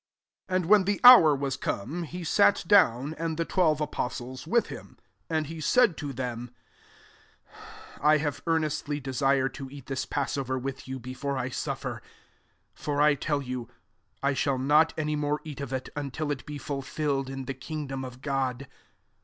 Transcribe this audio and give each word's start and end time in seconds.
14 0.47 0.61
And 0.63 0.65
when 0.67 0.83
the 0.85 0.99
hour 1.03 1.35
was 1.35 1.55
come, 1.55 2.01
he 2.01 2.23
sat 2.23 2.63
down, 2.67 3.13
and 3.19 3.37
the 3.37 3.45
twelve 3.45 3.79
apostles 3.79 4.47
with 4.47 4.65
him. 4.69 4.97
15 5.29 5.37
And 5.37 5.45
he 5.45 5.61
said 5.61 5.95
to 5.97 6.11
them," 6.11 6.49
I 8.01 8.17
have 8.17 8.41
earnestly 8.47 8.99
desired 8.99 9.53
to 9.53 9.69
eat 9.69 9.85
this 9.85 10.07
passover 10.07 10.57
with 10.57 10.87
you 10.87 10.97
before 10.97 11.37
I 11.37 11.49
suf 11.49 11.81
fer: 11.81 12.01
16 12.73 12.83
for 12.83 12.99
I 12.99 13.13
tell 13.13 13.43
yoH, 13.43 13.67
I 14.23 14.33
shall 14.33 14.57
not 14.57 14.91
any 14.97 15.15
more 15.15 15.39
eat 15.43 15.61
of 15.61 15.71
it, 15.71 15.89
until 15.95 16.31
it 16.31 16.47
be 16.47 16.57
fulfilled 16.57 17.29
in 17.29 17.45
the 17.45 17.53
kingdom 17.53 18.03
of 18.03 18.23
God." 18.23 18.67